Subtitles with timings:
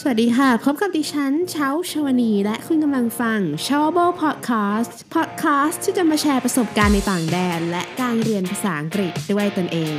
[0.00, 9.94] สวัสดีค่ะ พบกับดิฉันเช้าชวนี และคุณกำลังฟัง s h o w b o Podcast Podcast ที่จะมาแชร์ประสบการณ์ในต่างแดน และการเรียนภาษาอังกฤษด้วยตนเอง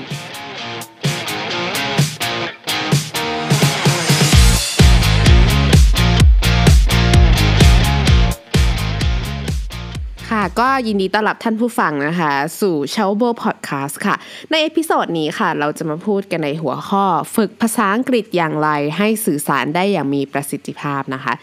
[10.30, 14.16] ค่ะก็ยินดีต้อนรับท่านผู้ฟังนะคะ สู่ s h o w b o Podcast ค่ะ
[14.52, 17.04] ใน episode นี้ค่ะ เราจะมาพูดกันในหัวข้อ
[17.36, 21.34] ฝึกภาษาอังกฤษอย่างไรให้สื่อสารได้อย่างมีประสิทธิภาพนะคะ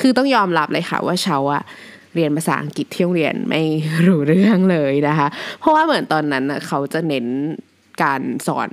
[0.00, 1.62] คือต้องยอมรับเลยค่ะว่าเชาอะ
[2.14, 3.62] เรียนภาษาอังกฤษที่โรงเรียนไม่
[4.06, 5.28] รู้เรื่องเลยนะคะ
[5.58, 7.26] เพราะว่าเหมือนตอนนั้นเขาจะเน้น
[8.02, 8.70] การสอน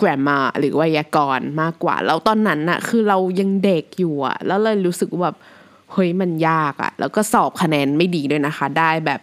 [0.00, 5.36] grammar หรือไวยากรณ์มากกว่า แล้วตอนนั้นน่ะคือเรายังเด็กอยู่อะแล้วเลยรู้สึกว่าแบบ
[5.92, 9.20] เฮ้ยมันยากอะแล้วก็สอบคะแนนไม่ดีด้วยนะคะ ได้แบบ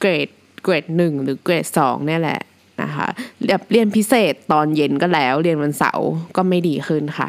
[0.00, 0.28] เกรด
[0.62, 2.40] เกรดหนึ่งหรือเกรดสองเนี่ยแหละ
[2.82, 3.08] นะคะ
[3.48, 7.28] แบบเรียนพิเศษตอนเย็นก็แล้วเรียนวันเสาร์ก็ไม่ดีขึ้นค่ะ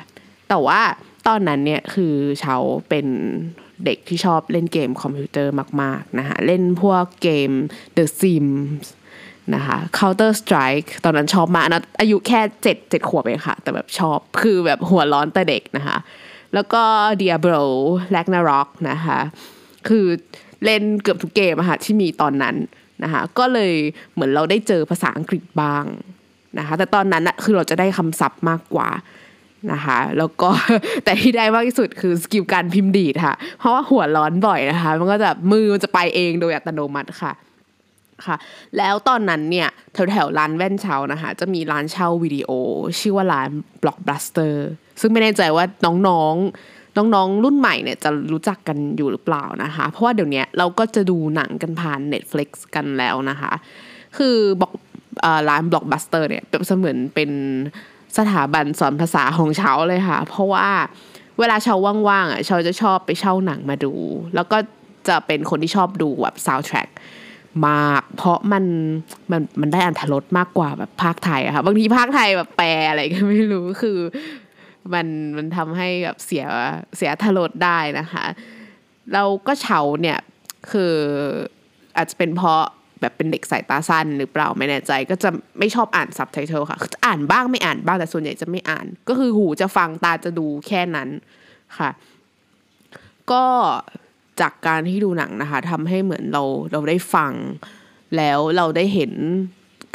[0.49, 0.81] แต่ว่า
[1.27, 2.55] ตอนนั้นเนี่ยคือเชา
[2.89, 3.05] เป็น
[3.85, 7.51] เด็กที่ชอบเล่นเกมคอมพิวเตอร์มากๆนะคะเล่นพวกเกม
[7.97, 8.85] The Sims
[9.55, 15.97] นะคะ Counter Strike ตอนนั้นชอบมากนะอายุแค่เจ็ดเจ็ดขวบเองค่ะ แต่แบบชอบคือแบบหัวร้อนแต่เด็กนะคะ
[16.53, 16.83] แล้วก็
[17.21, 17.63] Diablo
[18.15, 19.19] Ragnarok นะคะ
[19.87, 20.05] คือ
[20.65, 22.55] เล่นเกือบทุกเกมอะค่ะที่มีตอนนั้น
[23.03, 23.73] นะคะก็เลย
[24.13, 25.83] เหมือนเราได้เจอภาษาอังกฤษบ้าง
[26.57, 28.89] นะคะแต่ตอนนั้นอะคือเราจะได้คำศัพท์มากกว่า
[29.71, 30.49] นะคะแล้วก็
[31.03, 37.33] แต่ที่ได้มากที่สุดคือสกิลการพิมพ์ดีดค่ะ เพราะว่าหัวร้อนบ่อยนะคะ มันก็จะมือมันจะไปเองโดยอัตโนมัติค่ะ
[38.25, 38.35] ค่ะ
[38.77, 42.49] แล้วตอนนั้นเนี่ยแถวแถวๆร้านแว่นเช่านะคะ จะมีร้านเช่าวิดีโอ
[42.99, 43.49] ชื่อว่าร้าน
[43.81, 44.55] Blockbuster
[45.01, 45.65] ซึ่งไม่แน่ใจว่า
[46.07, 53.51] น้องๆ น้องๆ รุ่นใหม่เนี่ยจะรู้จักกันอยู่หรือเปล่านะคะ เพราะว่าเดี๋ยวนี้เราก็จะดูหนังกันผ่าน Netflix กันแล้วนะคะ
[54.17, 54.71] คือบอก
[55.21, 57.31] เอ่อร้าน Blockbuster เนี่ยเปรียบเสมือนเป็น
[58.17, 60.67] สถาบันสอนภาษาของเช้าเลยค่ะ เพราะว่า
[61.39, 61.75] เวลาเช้า
[62.07, 63.93] ว่างๆอะเช้าจะชอบไปเช่าหนังมาดู
[64.35, 64.57] แล้วก็
[65.07, 66.89] จะเป็นคนที่ชอบดูแบบ soundtrack
[67.67, 68.63] มาก เพราะมัน
[69.31, 73.97] มันมันได้อันธรสมากกว่าแบบภาคไทยอะค่ะ บางทีภาคไทยแบบแปลอะไรก็ไม่รู้คือ
[74.93, 76.45] มันมันทำให้แบบเสีย
[76.97, 78.25] เสียอรรถรสได้นะคะ
[79.13, 80.19] เราก็เฉาเนี่ย
[80.71, 80.95] คือ
[81.97, 82.63] อาจจะเป็นเพราะ
[83.01, 91.09] แบบเป็นเด็กสายตาสั้นหรือเปล่าไม่แน่ใจก็จะไม่ชอบอ่านซับไตเติลค่ะอ่านบ้างไม่อ่านบ้างแต่ส่วนใหญ่จะไม่อ่าน ก็คือหูจะฟังตาจะดูแค่นั้น
[91.79, 91.89] ค่ะ
[93.31, 93.43] ก็
[94.41, 97.33] จากการที่ดูหนังนะคะทำให้เหมือนเราเราได้ฟัง
[98.17, 99.13] แล้วเราได้เห็น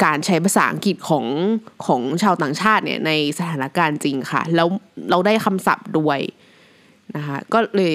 [0.03, 1.25] การใช้ภาษาอังกฤษของ
[1.85, 4.67] ของชาวต่างชาติเนี่ยในสถานการณ์จริงค่ะ แล้ว
[5.09, 6.19] เราได้คำศัพท์ด้วย
[7.15, 7.93] นะคะก็เลย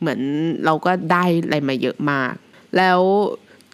[0.00, 0.20] เหมือน
[0.64, 2.32] เราก็ได้อะไรมาเยอะมาก
[2.76, 3.00] แล้ว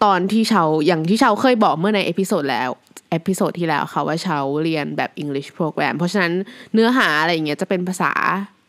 [0.03, 2.69] ตอนที่ชาวอย่างที่ชาวเคยบอกเมื่อใน episode แล้ว
[3.11, 6.33] episode ที่แล้วค่ะว่าชาวเรียนแบบ English Program เพราะฉะนั้น
[6.73, 8.11] เนื้อหาอะไรอย่างเงี้ยจะเป็นภาษา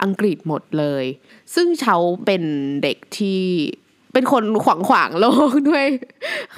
[0.03, 1.05] อังกฤษหมดเลย
[1.55, 2.43] ซึ่งชาวเป็น
[2.83, 3.41] เด็กที่
[4.13, 5.87] เป็นคนขวางขวางๆโลกด้วย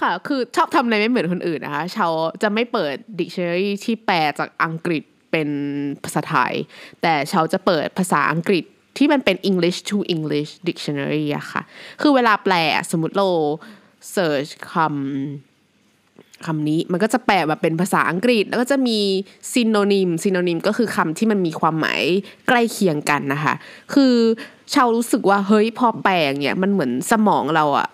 [0.01, 5.49] ค่ะ คือชอบทำอะไรไม่เหมือนคนอื่นนะคะ ชาวจะไม่เปิด dictionary ที่แปลจากอังกฤษเป็น
[6.05, 6.55] ภาษาไทย
[7.03, 8.65] แต่ชาวจะเปิดภาษาอังกฤษ
[8.99, 11.63] ที่มันเป็น English to English dictionary อะค่ะ
[12.03, 12.55] คือเวลาแปล
[12.91, 13.29] สมมติเรา
[14.15, 15.54] search คำ
[16.47, 18.99] คำนี้ มันก็จะแปลแบบเป็นภาษาอังกฤษ แล้วก็จะมี
[19.55, 22.03] ซินโนนิมซินโนนิมก็คือคำที่มันมีความหมาย
[22.49, 23.55] ใกล้เคียงกันนะคะ
[23.95, 24.15] คือ
[24.75, 27.89] ชาวรู้สึกว่าเฮ้ยพอแปลงเนี่ยมันเหมือนสมองเราอะ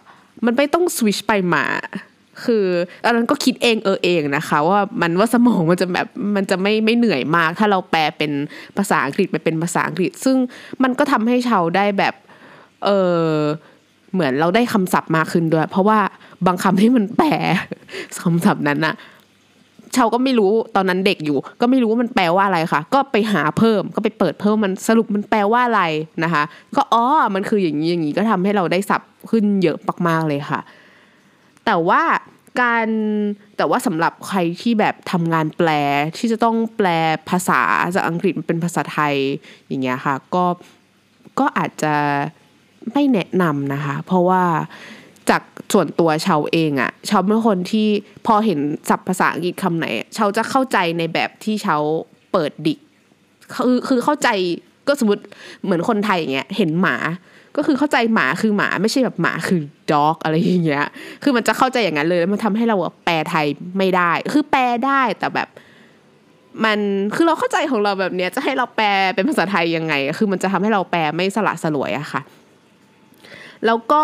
[0.45, 1.65] มันไม่ต้องสวิชไปมา
[2.45, 2.65] คือ
[3.05, 6.07] ตอนนั้นก็คิดเองเออเองนะคะ ว่ามันว่าสมองมันจะแบบ
[6.37, 8.33] มันจะไม่ไม่เหนื่อยมาก ถ้าเราแปลเป็น
[8.77, 10.37] ภาษาอังกฤษไปเป็นภาษาอังกฤษ ซึ่ง
[10.83, 12.15] มันก็ทำให้ชาวได้แบบ
[12.85, 12.89] เอ
[13.25, 13.33] อ
[14.13, 15.99] เหมือนเราได้คำศัพท์มากขึ้นด้วย เพราะว่า
[16.47, 17.31] บางคำที่มันแปล
[18.23, 18.95] คำศัพท์นั้นอะ
[19.97, 25.83] ชาวก็ไม่รู้ตอนนั้นเด็กอยู่ ก็ไม่รู้ว่ามันแปลว่าอะไรค่ะ ก็ไปหาเพิ่มก็ไปเปิดเพิ่มมันสรุปมันแปลว่าอะไร
[26.25, 26.43] นะคะ
[26.77, 27.05] ก็อ๋อ
[27.35, 29.79] มันคืออย่างนี้อย่างนี้ก็ทำให้เราได้ศัพท์ขึ้นเยอะ
[30.09, 30.61] มากๆเลยค่ะ
[31.67, 32.03] แต่ว่า
[32.63, 32.89] การ
[33.57, 35.69] แต่ว่าสำหรับใครที่แบบทำงานแปล
[36.17, 36.89] ที่จะต้องแปล
[37.31, 37.63] ภาษา
[37.95, 39.15] จากอังกฤษเป็นภาษาไทย
[39.69, 40.45] อย่างเงี้ยค่ะ ก็
[41.39, 41.95] ก็อาจจะ
[42.93, 44.43] ไม่แนะนำนะคะ เพราะว่า
[45.31, 45.43] จาก
[45.73, 47.89] ส่วนตัวชาวเองอะชาวเป็นคนที่
[48.27, 49.87] พอเห็นศัพท์ภาษาอังกฤษคำไหน
[50.17, 51.83] ชาวจะเข้าใจในแบบที่ชาว
[52.33, 52.79] เปิดดิก
[53.55, 54.29] คือคือเข้าใจ
[54.89, 55.23] ก็สมมติ
[55.65, 56.97] เหมือนคนไทยอย่างเงี้ยเห็นหมา
[57.57, 59.61] ก็คือเข้าใจหมาคือหมาไม่ใช่แบบหมาคือ
[59.93, 60.87] dog อะไรอย่างเงี้ย
[61.23, 63.47] คือมันจะเข้าใจอย่างนั้นเลยแล้วมันทำให้เราแปลไทย
[63.79, 65.49] ไม่ได้ คือแปลได้แต่แบบ
[66.65, 66.79] มัน
[67.15, 72.21] คือเราเข้าใจของเราแบบเนี้ยจะให้เราแปลเป็นภาษาไทยยังไง คือมันจะทำให้เราแปลไม่สละสลวยอะค่ะ
[73.67, 74.03] แล้วก็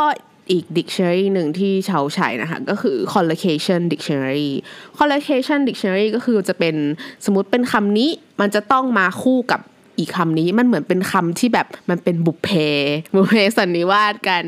[0.50, 4.50] อีก dictionary หนึ่งที่เชาใช้นะคะ ก็คือ collocation dictionary
[4.98, 6.76] collocation dictionary ก็คือจะเป็น
[7.24, 8.10] สมมติเป็นคำนี้
[8.40, 9.60] มันจะต้องมาคู่กับ
[9.98, 12.48] อีกคำนี้มันเหมือนเป็นคำที่แบบมันเป็นบุพเพ
[13.14, 14.44] บุพเพสันนิวาสกัน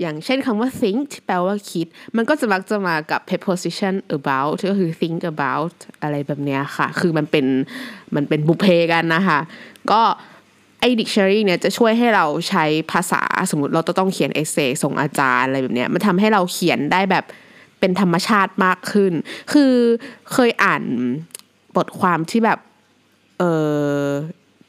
[0.00, 1.86] อย่างเช่นคำว่า think ที่แปลว่าคิด
[2.16, 7.46] มันก็จะมักจะมากับ preposition about ก็คือ think about อะไรแบบเนี้ยค่ะ คือมันเป็น
[8.14, 9.40] มันเป็นบุพเพกันนะคะ
[9.90, 10.02] ก็
[10.80, 17.24] ไอ้ dictionary เนี่ยจะช่วยให้เราใช้ภาษาสมมติเราต้องเขียนเอเซส่งอาจารย์อะไรแบบเนี้ยมันทำให้เราเขียนได้แบบ
[17.80, 19.12] เป็นธรรมชาติมากขึ้น
[19.52, 19.72] คือ
[20.32, 20.82] เคยอ่าน
[21.76, 22.58] บทความที่แบบ
[23.38, 23.42] เอ
[24.02, 24.06] อ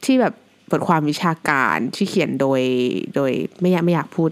[0.05, 0.33] ที่แบบ
[0.71, 2.61] บทความวิชาการที่เขียนโดย
[3.15, 3.31] โดย
[3.61, 4.29] ไม่อยากไม่อยากพูด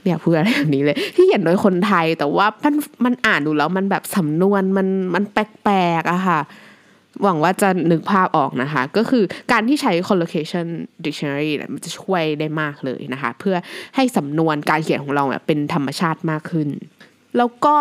[0.00, 2.74] ไม่อยากพูดอะไรแบบนี้เลย ที่เขียนโดยคนไทยแต่ว่ามัน
[3.04, 6.40] มันอ่านดูแล้วมันแบบสำนวนมันมันแปลกๆอะค่ะ
[7.22, 10.66] หวังว่าจะนึกภาพออกนะคะ ก็คือการที่ใช้ collocation
[11.04, 13.56] dictionary มันจะช่วยได้มากเลยนะคะ เพื่อ
[13.96, 16.68] ให้สำนวนการเขียนของเราเป็นธรรมชาติมากขึ้น
[17.36, 17.76] แล้วก็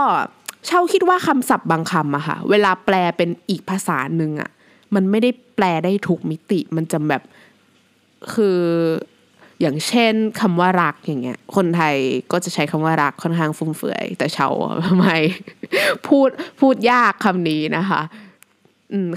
[0.68, 4.50] เช่าคิดว่าคำศัพท์บางคำอะค่ะ เวลาแปลเป็นอีกภาษาหนึ่งอะ
[4.96, 7.24] มันไม่ได้แปลได้ทุกมิติ มันจะแบบ
[8.34, 8.60] คือ
[9.62, 11.96] อย่างเช่นคำว่ารักอย่างเงี้ย คนไทย
[12.32, 14.52] ก็จะใช้คำว่ารักค่อนข้างฟุ่มเฟือย แต่ชาว
[14.98, 15.06] ไม
[16.08, 16.30] พูด
[16.60, 18.02] พูดยากคำนี้นะคะ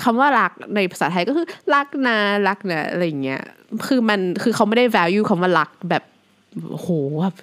[0.05, 2.17] คำว่ารักในภาษาไทยก็คือ รักนะ
[2.49, 3.43] รักนะอะไรเงี้ย
[3.87, 6.03] คือมันคือเขาไม่ได้ value คำว่ารักแบบ
[6.81, 6.89] โห
[7.23, 7.37] แบบ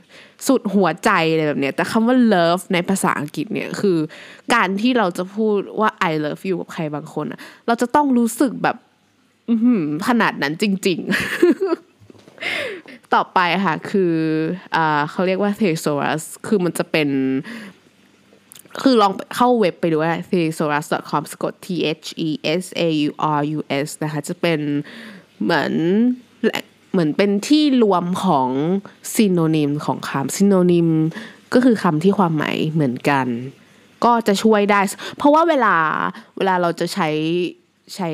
[0.48, 3.98] สุดหัวใจอะไรแบบเนี้ย แต่คำว่า love ในภาษาอังกฤษเนี่ยคือ
[4.54, 8.78] การที่เราจะพูดว่า I love you กับใครบางคนอะเราจะต้องรู้สึกแบบ
[10.08, 11.12] ขนาดนั้นจริง ๆ
[13.14, 14.14] ต่อไปค่ะ คือ
[14.76, 14.78] อ
[15.10, 17.10] เขาเรียกว่า thesaurus คือมันจะเป็น
[18.82, 21.68] คือลองเข้าเว็บไปดูว่า thesaurus.com สกด t
[22.00, 22.30] h e
[22.62, 23.10] s a u
[23.40, 24.60] r u s นะคะ จะเป็น
[25.44, 25.74] เหมือน
[26.92, 28.50] เหมือนเป็นที่รวมของ
[29.16, 30.90] ซีโนนิมของคำซีโนนิม
[31.54, 33.28] ก็คือคำที่ความหมายเหมือนกัน
[34.06, 34.82] ก็จะช่วยได้
[35.18, 35.76] เพราะว่าเวลา
[36.38, 37.10] เวลาเราจะใช้
[37.96, 38.10] ใช้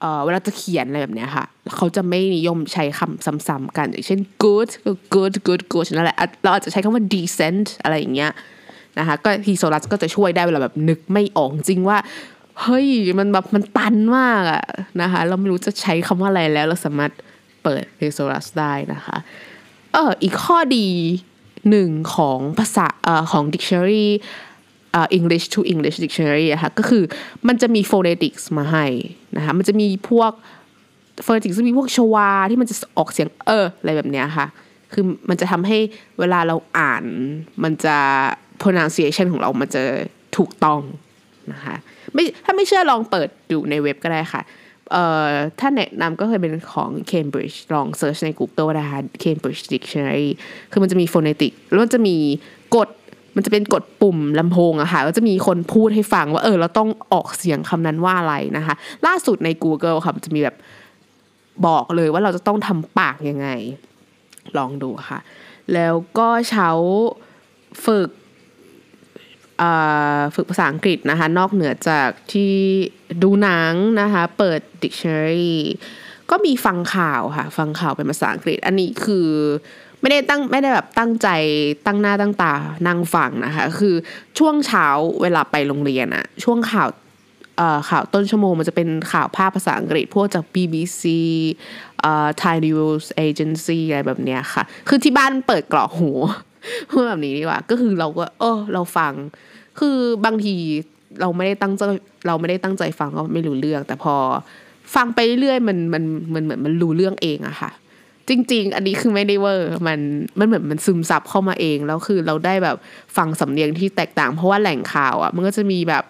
[0.00, 1.44] เอ่อเวลาจะเขียนอะไรแบบเนี้ยค่ะ
[1.76, 4.70] เขาจะไม่นิยมใช้คำซ้ำๆกัน อย่างเช่น good
[5.14, 8.32] good good good นั่นแหละเราอาจจะใช้คำว่า decent อะไรอย่างเงี้ย
[8.98, 11.98] นะคะก็ทีโซลัสก็จะช่วยได้เวลาแบบนึกไม่ออกจริงว่า
[12.62, 12.88] เฮ้ย
[13.18, 14.64] มันแบบมันตันมากอะ
[15.02, 17.12] นะคะเราไม่รู้จะใช้คำว่าอะไรแล้วเราสามารถ
[17.62, 19.16] เปิด Thesaurus ได้นะคะ
[19.92, 20.88] เอออีกข้อดี
[21.70, 24.06] หนึ่งของภาษาเอ่อของ dictionary
[24.92, 27.02] เอ่อ English to English dictionary อะค่ะก็คือ
[27.48, 28.86] มันจะมี phonetics มาให้
[29.36, 30.32] นะคะมันจะมีพวก
[31.26, 34.46] phonetics จะมีพวกชวาที่มันจะออกเสียงเอออะไรแบบเนี้ยค่ะ
[34.92, 35.78] คือมันจะทำให้
[36.18, 37.04] เวลาเราอ่าน
[37.62, 37.98] มันจะ
[38.62, 39.82] pronunciation ของเรามันจะ
[40.36, 40.80] ถูกต้อง
[41.52, 41.76] นะคะ
[42.14, 44.42] ไม่ถ้าไม่เชื่อลองเปิดดูในเว็บก็ได้ค่ะ
[44.92, 45.28] เอ่อ
[45.60, 50.30] ถ้าแนะนำก็เคยเป็นของ Cambridge ลองเซิร์ชใน Google นะคะ Cambridge Dictionary
[50.70, 52.16] คือมันจะมี phonetic แล้วมันจะมี
[52.76, 52.88] กฎ
[53.36, 58.74] มันจะเป็นกฎปุ่มลำโพงอะค่ะก็จะมีคนพูดให้ฟังว่าเออเราต้องออกเสียงคำนั้นว่าอะไรนะคะ
[59.06, 60.56] ล่าสุดใน Google ค่ะมันจะมีแบบ
[61.66, 63.48] บอกเลยว่าเราจะต้องทำปากยังไง
[64.58, 65.18] ลองดูค่ะ
[65.74, 66.68] แล้วก็เช้า
[67.86, 68.10] ฝึก
[70.34, 72.54] ฝึกภาษาอังกฤษนะคะ นอกเหนือจากที่
[73.22, 75.56] ดูหนังนะคะ เปิด dictionary
[76.30, 79.28] ก็มีฟังข่าวค่ะ ฟังข่าวเป็นภาษาอังกฤษ อันนี้คือ
[80.00, 81.28] ไม่ได้ตั้งไม่ได้แบบตั้งใจ
[81.86, 82.54] ตั้งหน้าตั้งตา
[82.86, 83.94] นั่งฟังนะคะ คือ
[84.38, 84.86] ช่วงเช้า
[85.22, 86.88] เวลาไปโรงเรียนอะช่วงข่าว
[87.88, 91.02] ข่าวต้นชั่วโมงมันจะเป็นข่าวภาพภาษาอังกฤษ พวกจาก BBC
[92.42, 96.10] Thai News Agency อะไรแบบเนี้ยค่ะ คือที่บ้านเปิดกรอกหู
[96.90, 99.12] พูดแบบนี้ดีกว่า ก็คือเราก็เออเราฟัง
[99.78, 100.54] คือบางที
[101.20, 101.82] เราไม่ได้ตั้งใจ
[102.26, 104.14] เราไม่ได้ตั้งใจฟังก็ไม่รู้เรื่อง แต่พอ
[104.94, 106.04] ฟังไปเรื่อยมันมัน
[106.34, 107.70] มันเหมือนมันรู้เรื่องเองอะค่ะ
[108.28, 109.98] จริง ๆ อันนี้คือไม่ได้เวอร์มัน
[110.38, 112.76] มันเหมือนมันซึมซับเข้ามาเองแล้วคือเราได้แบบ
[113.16, 116.04] ฟังสำเนียงที่แตกต่าง เพราะว่าแหล่งข่าวอะมันก็จะมีแบบ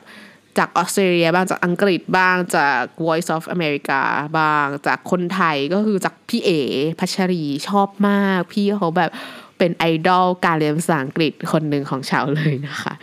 [0.58, 4.00] จากออสเตรเลียบ้างจากอังกฤษบ้างจาก Voice of America
[4.38, 6.60] บ้างจากคนไทยก็คือจากพี่เอ๋
[6.98, 9.10] พัชรีชอบมาก พี่เขาแบบ
[9.58, 12.94] เป็นไอดอลการเรียนภาษาอังกฤษคนหนึ่งของชาวเลยนะคะ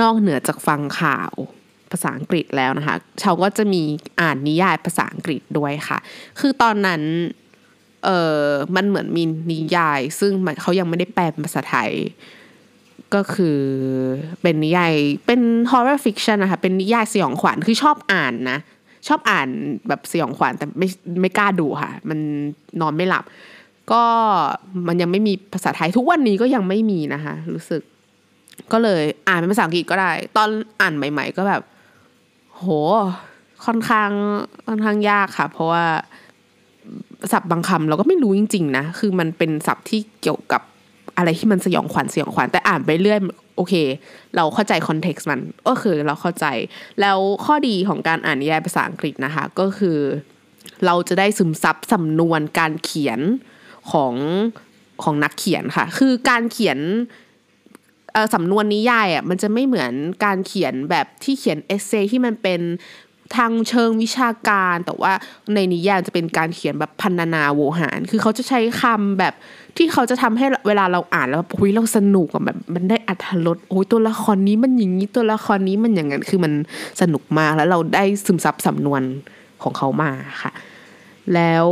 [0.00, 1.32] นอกเหนือจากฟังข่าว
[1.92, 3.82] ภาษาอังกฤษแล้วนะคะชาวก็จะมี
[4.20, 5.98] อ่านนิยายภาษาอังกฤษด้วยค่ะ
[6.40, 7.02] คือตอนนั้น
[8.04, 8.10] เอ
[8.42, 11.90] อมันเหมือนมีนิยาย ซึ่งเขายังไม่ได้แปลเป็นภาษาไทย
[13.14, 13.58] ก็คือ
[14.42, 14.92] เป็นนิยาย
[15.26, 15.40] เป็น
[15.70, 18.58] horror fiction นะคะเป็นนิยายสยองขวัญคือชอบอ่านนะ
[19.08, 19.48] ชอบอ่าน
[19.88, 20.88] แบบสยองขวัญแต่ไม่
[21.20, 22.18] ไม่กล้าดูค่ะ มัน
[22.80, 23.24] นอนไม่หลับ
[23.92, 24.02] ก็
[24.88, 27.82] มันยังไม่มีภาษาไทยทุกวันนี้ก็ยังไม่มีนะคะ รู้สึก
[28.72, 30.48] ก็เลยอ่านเป็นภาษาอังกฤษก็ได้ ตอน
[30.80, 31.62] อ่านใหม่ ๆ ก็แบบ
[32.54, 32.64] โห
[33.66, 34.10] ค่อนข้าง
[34.66, 35.84] ค่อนข้างยากค่ะ เพราะว่า
[37.32, 40.62] ศัพท์บางคำเราก็ไม่รู้จริง ๆ นะ คือมันเป็นศัพท์ที่เกี่ยวกับ
[41.16, 43.20] อะไรที่มันสยองขวัญสยองขวัญแต่อ่านไปเรื่อย
[43.56, 43.74] โอเค
[44.36, 46.46] เราเข้าใจคอนเท็กซ์มันก็คือเราเข้าใจ
[47.00, 49.98] แล้วข้อดีของการอ่านนิยายภาษาอังกฤษนะคะ ก็คือ
[50.86, 53.20] เราจะได้ซึมซับสำนวนการเขียน
[53.90, 54.14] ของ
[55.02, 56.78] ของนักเขียนค่ะ คือการเขียน
[58.34, 59.92] สำนวนนิยายอะมันจะไม่เหมือน
[60.24, 62.60] การเขียนแบบที่เขียนเอเซที่มันเป็น
[63.36, 65.12] ทางเชิงวิชาการ แต่ว่า
[65.54, 69.34] ในนิยายจะเป็นการเขียนแบบพันนาโวหาร คือเขาจะใช้คำแบบ
[69.76, 76.52] ที่เขาจะทำให้เวลาเราอ่านแล้วโอ้ยเราสนุกแบบมันได้อัธรสโอ้ยตัวละครนี้มันอย่างนี้ตัวละครนี้มันอย่างนั้นคือมัน
[77.00, 79.02] สนุกมากแล้วเราได้ซึมซับสำนวน
[79.62, 80.10] ของเขามา
[80.42, 80.52] ค่ะ
[81.34, 81.66] แล้ว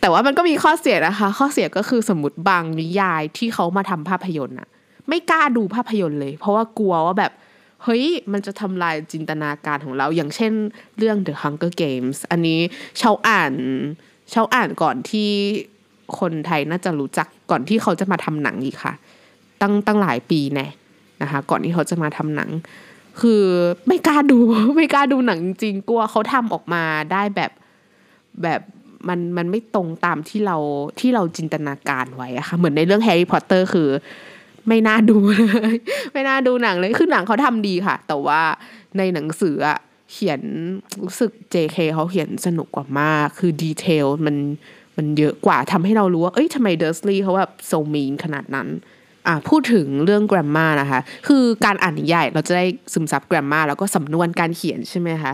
[0.00, 4.68] แต่ว่ามันก็มีข้อเสียนะคะ ข้อเสียก็คือสมมติบางนิยายที่เขามาทำภาพยนตร์อะ
[5.08, 7.32] ไม่กล้าดูภาพยนตร์เลย เพราะว่ากลัวว่าแบบ
[7.84, 10.52] เฮ้ยมันจะทำลายจินตนาการของเรา อย่างเช่น
[10.98, 12.60] เรื่อง The Hunger Games อันนี้
[12.98, 13.52] เชาอ่าน
[14.30, 15.30] เชาอ่านก่อนที่
[16.18, 18.94] คนไทยน่าจะรู้จักก่อนที่เขาจะมาทำหนังอีกค่ะ
[19.60, 20.66] ตั้งตั้งหลายปีแน่
[21.22, 22.50] นะคะ ก่อนที่เขาจะมาทำหนัง
[23.20, 23.42] คือ
[23.86, 24.38] ไม่กล้าดู
[24.76, 27.52] ไม่กล้าดูหนังจริงกลัวเขาทำออกมาได้แบบ
[28.42, 28.60] แบบ
[29.08, 30.56] มันมันไม่ตรงตามที่เรา
[31.00, 33.88] ที่เราจินตนาการไว้อะค่ะ เหมือนในเรื่องแฮร์รี่พอตเตอร์คือ
[34.68, 35.74] ไม่น่าดูเลย
[36.12, 38.40] ไม่น่าดูหนังเลย คือหนังเขาทำดีค่ะ แต่ว่า
[38.98, 39.78] ในหนังสืออะ
[40.12, 40.40] เขียน
[41.02, 44.36] รู้สึก JK เขาเขียนสนุกกว่ามาก คือ detail มัน
[44.96, 48.68] มันเยอะกว่าทำให้เรารู้ว่า เอ้ยทำไมเดอร์สลีย์เขาแบบ so mean ขนาดนั้น
[49.26, 55.32] อ่าพูดถึงเรื่อง grammar นะคะ คือการอ่านนิยายเราจะได้ซึมซับ grammar แล้วก็สำนวนการเขียนใช่ไหมคะ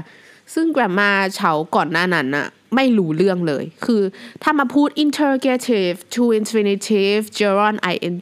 [0.55, 4.03] ซึ่ง grammar ชาวก่อนหน้านั้นอะไม่รู้เรื่องเลย คือ
[4.43, 8.19] ถ้ามาพูด interrogative to infinitive gerund ing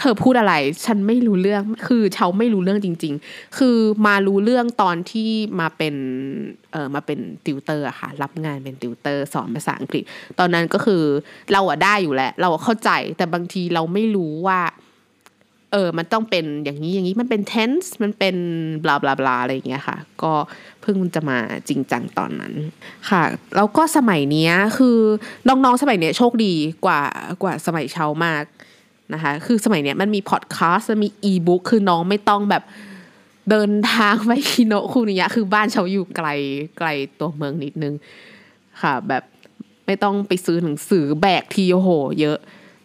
[0.00, 0.54] เธอพูดอะไร
[0.86, 3.76] ฉันไม่รู้เรื่อง คือเชาไม่รู้เรื่องจริง ๆ คือ
[4.06, 5.94] มารู้เรื่องตอนที่มาเป็น
[6.72, 10.02] เออมาเป็นติวเตอร์ค่ะ รับงานเป็นติวเตอร์ สอนภาษาอังกฤษ
[10.38, 11.02] ตอนนั้นก็คือ
[11.52, 14.60] เราอะได้อยู่แล้ว เราเข้าใจ แต่บางทีเราไม่รู้ว่า
[15.72, 18.36] เออ มันต้องเป็นอย่างนี้ อย่างนี้ มันเป็น tense มันเป็น
[18.84, 20.32] บลาบลาบลาอะไรอย่างเงี้ยค่ะ ก็
[20.82, 21.38] เพิ่งจะมา
[21.68, 22.54] จริงจังตอนนั้น
[23.10, 23.22] ค่ะ
[23.56, 24.98] แล้วก็สมัยเนี้ย คือ
[25.48, 27.02] น้องๆสมัยเนี้ยโชคดีกว่า
[27.42, 28.44] กว่าสมัยเชามาก
[29.14, 32.62] นะคะคือสมัยเนี้ยมันมีพอดแคสต์มีอีบุ๊กคือน้องไม่ต้องแบบ
[33.50, 36.28] เดินทางไปคิโนคุนิยะคือบ้านเขาอยู่ไกล
[36.78, 37.94] ไกลตัวเมืองนิดนึง
[38.82, 39.22] ค่ะ แบบ
[39.86, 42.38] ไม่ต้องไปซื้อหนังสือแบกทีโอโห เยอะ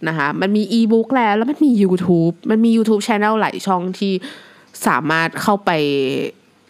[0.07, 4.13] นะคะมันมีอีบุ๊กแล้วแล้วมันมี YouTube มันมี YouTube c h anel หลายช่องที่
[4.87, 5.71] สามารถเข้าไป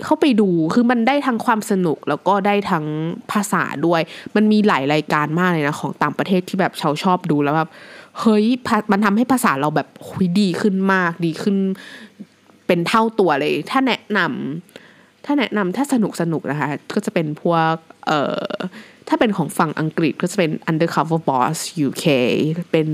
[0.05, 2.86] เข้าไปดูคือมันได้ทั้งความสนุกแล้วก็ได้ทั้ง
[3.31, 4.01] ภาษาด้วย
[4.36, 7.70] มันมีหลายรายการมากเลยนะของต่างประเทศที่แบบชาวชอบดูแล้วแบบ
[8.20, 8.46] เฮ้ย
[8.91, 11.56] มันทำให้ภาษาเราแบบคุยดีขึ้นมากดีขึ้น
[12.68, 17.75] เป็นเท่าตัวเลย ถ้าแนะนำถ้าแนะนำถ้าสนุกสนุกนะคะ ก็จะเป็นพวก
[18.08, 18.51] เอ่อ
[19.08, 22.06] ถ้าเป็นของฝั่งอังกฤษก็จะเป็น Undercover Boss UK
[22.72, 22.89] เป็น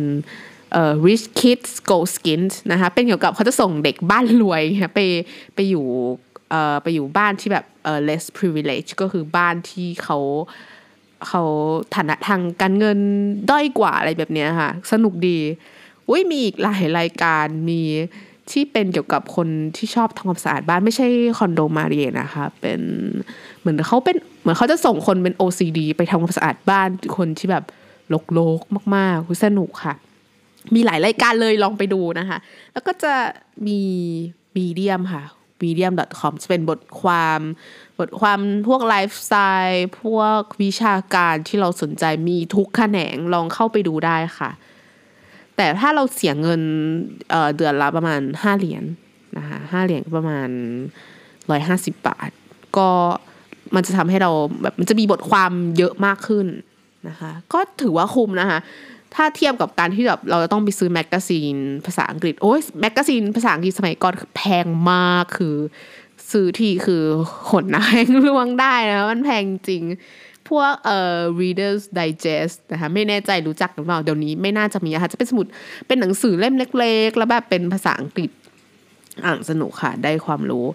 [0.73, 4.63] เอ่อ Rich Kids Go Skins นะคะเป็นเกี่ยวกับเขาจะส่งเด็กบ้านรวย
[4.95, 4.99] ไป
[5.55, 5.85] ไปอยู่
[6.49, 10.17] เอ่อไปอยู่บ้านที่แบบเอ่อ less privilege ก็คือบ้านที่เขา
[10.49, 11.43] เเขา
[11.95, 12.99] ฐานะทางการเงิน
[13.49, 15.39] ด้อยกว่าอะไรแบบนี้ค่ะ สนุกดี
[16.09, 17.81] อุ้ยมีอีกหลายรายการมี
[18.51, 19.47] ที่เป็นเกี่ยวกับคน
[19.77, 21.07] ที่ชอบทำความสะอาดบ้านไม่ใช่
[21.37, 22.81] คอนโดมาเรียนะคะ เป็น
[23.59, 27.63] เหมือนเขาเป็นเหมือนเขาจะส่งคนเป็น OCD ไปทำความสะอาดบ้านคนที่แบบ
[28.33, 29.95] โลกๆมากๆสนุกค่ะ
[30.75, 32.37] มีหลายรายการเลยลองไปดูนะคะ
[32.73, 33.13] แล้วก็จะ
[33.67, 33.79] มี
[34.55, 35.23] มีเดียมค่ะ
[35.61, 37.39] medium.com จะเป็นบทความ
[37.99, 39.35] บทความพวกไลฟ์สไต
[39.65, 44.51] ล์พวกวิชาการที่เราสนใจมีทุกแขนงลองเข้าไปดูได้ค่ะ
[45.57, 46.61] แต่ถ้าเราเสียเงิน
[47.29, 48.83] เเดือนละประมาณห้าเหรียญ
[49.37, 50.49] นะคะห้าเหรียญประมาณ
[51.49, 52.31] ร้อยห้าสิบบาท
[52.77, 52.89] ก็
[53.75, 56.47] มันจะทำให้เราแบบมันจะมีบทความเยอะมากขึ้น
[57.07, 58.59] นะคะ ก็ถือว่าคุ้มนะคะ
[59.15, 65.55] ถ้าเทียบกับการที่แบบเราจะต้องไปซื้อ magazine ภาษาอังกฤษโอ้ย magazine ภาษาอังกฤษสมัยก่อนแพงมากคือ
[66.31, 67.03] ซื้อทีคือ
[67.49, 69.83] ขนหน้าแข้งร่วงได้นะมันแพงจริง
[70.49, 75.45] พวกเอ่อ Reader's Digest นะคะไม่แน่ใจรู้จักหรือเปล่าเดี๋ยวนี้ไม่น่าจะมีนะคะจะเป็นสมุด
[75.87, 78.29] เป็นหนังสือเล่มเล็ก ๆ แล้วแบบเป็นภาษาอังกฤษ
[79.25, 80.65] อ่านสนุกค่ะ ได้ความรู้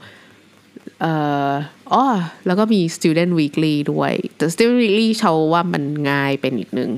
[1.01, 1.13] เอ่
[1.49, 1.53] อ
[1.93, 2.05] อ๋อ
[2.47, 6.91] แล้วก็มี Student Weekly ด้วยแต่ Student Weekly เชาว่ามันง่ายเป็นอีกนึง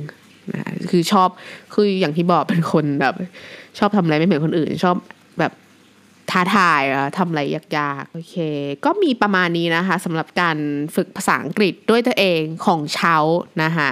[0.52, 1.28] นะคือชอบ
[1.74, 3.14] คืออย่างที่บอกเป็นคนแบบ
[3.78, 4.96] ชอบทำอะไรไม่เหมือนคนอื่น ชอบ
[5.40, 5.52] แบบ
[6.30, 8.36] ท้าทายอะทำอะไรยากๆ โอเค
[8.84, 10.56] ก็มีประมาณนี้นะคะสำหรับการ
[10.96, 13.16] ฝึกภาษาอังกฤษด้วยตัวเองของเช้า
[13.62, 13.90] นะคะ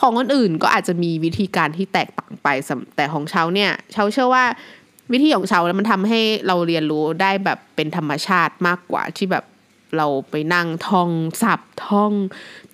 [0.00, 2.48] ของคนอื่นก็อาจจะมีวิธีการที่แตกต่างไป
[2.96, 4.44] แต่ของเช้าเนี่ยเช้าเชื่อว่า
[5.12, 9.44] วิธีของเช้าแล้วมันทำให้เราเรียนรู้ได้แบบเป็นธรรมชาติมากกว่าที่แบบ
[9.96, 11.10] เราไปนั่งท่อง
[11.42, 12.12] ศัพท์ท่อง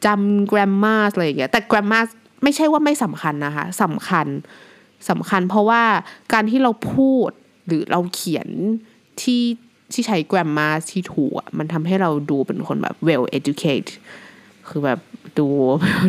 [0.04, 2.04] จำ grammar อะไรอย่างเงี้ยแต่ grammar
[2.42, 4.26] ไม่ใช่ว่าไม่สำคัญนะคะสำคัญ
[5.10, 5.82] สำคัญเพราะว่า
[6.32, 7.30] การที่เราพูด
[7.66, 8.48] หรือเราเขียน
[9.22, 9.42] ที่
[9.92, 13.86] ที่ใช้ grammar ที่ถูกมันทำให้เราดูเป็นคนแบบ well educated
[14.68, 15.00] คือแบบ
[15.38, 15.46] ดู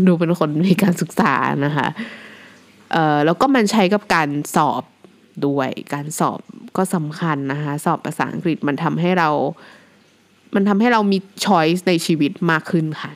[0.07, 1.33] ดูเป็นคนมีการศึกษา
[1.65, 1.87] นะคะ
[2.91, 4.83] เอ่อแล้วก็มันใช้กับการสอบ
[5.45, 6.39] ด้วยการสอบ
[6.77, 9.29] ก็สำคัญนะคะสอบภาษาอังกฤษมันทำให้เรา
[10.55, 13.11] มันทำให้เรามี choice ในชีวิตมากขึ้นค่ะ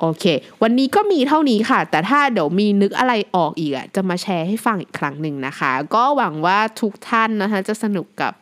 [0.00, 0.24] โอเค
[0.62, 8.32] วันนี้ก็มีเท่านี้ค่ะ แต่ถ้าเดี๋ยวมีนึกอะไรออกอีกอะจะมาแชร์ให้ฟังอีกครั้งหนึ่งนะคะ ก็หวังว่าทุกท่านนะคะ จะสนุกกับ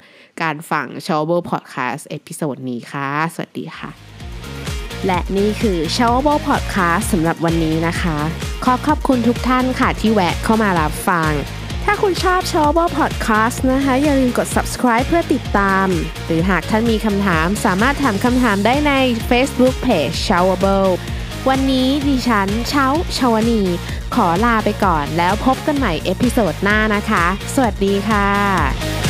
[0.43, 3.91] การฟัง s h o w b l e Podcast episode นี้ค่ะ สวัสดีค่ะ
[5.07, 8.19] และนี่คือ s h o w b l e Podcast สำหรับวันนี้นะคะ
[8.65, 11.31] ขอขอบคุณทุกท่านค่ะที่แวะเข้ามารับฟัง
[11.85, 15.87] ถ้าคุณชอบ s h o w b l e Podcast นะคะ อย่าลืมกด subscribe เพื่อติดตาม
[16.27, 18.93] หรือหากท่านมีคำถามสามารถถามคำถามได้ใน
[19.31, 21.16] Facebook Page s h o w b l e
[21.49, 22.87] วันนี้ดิฉันเช้า
[23.19, 23.61] ชาวนี
[24.15, 27.25] ขอลาไปก่อนแล้วพบกันใหม่เอพิโซดหน้านะคะ
[27.55, 29.06] สวัสดีค่ะ